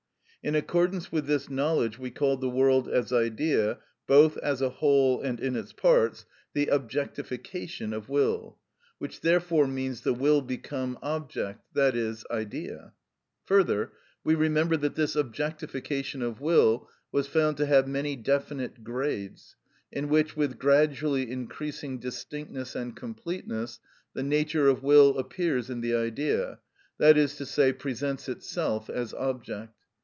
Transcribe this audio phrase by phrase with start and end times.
[0.43, 3.77] In accordance with this knowledge we called the world as idea,
[4.07, 8.57] both as a whole and in its parts, the objectification of will,
[8.97, 12.93] which therefore means the will become object, i.e., idea.
[13.45, 13.91] Further,
[14.23, 19.55] we remember that this objectification of will was found to have many definite grades,
[19.91, 23.79] in which, with gradually increasing distinctness and completeness,
[24.15, 26.57] the nature of will appears in the idea,
[26.97, 29.75] that is to say, presents itself as object.